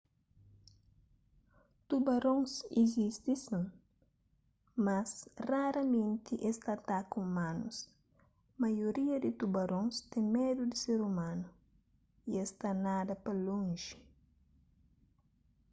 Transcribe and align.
tubarons 1.89 2.51
izisti 2.83 3.33
sin 3.45 3.63
mas 4.85 5.11
raramenti 5.49 6.33
es 6.49 6.57
ta 6.63 6.71
ataka 6.77 7.13
umanus 7.27 7.77
maioria 8.63 9.15
di 9.23 9.31
tubarons 9.39 9.95
ten 10.11 10.25
medu 10.35 10.61
di 10.71 10.77
ser 10.83 10.99
umanu 11.11 11.47
y 12.29 12.31
es 12.43 12.51
ta 12.59 12.69
nada 12.87 13.13
pa 13.23 13.31
lonji 13.45 13.95